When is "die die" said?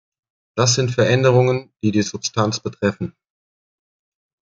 1.83-2.01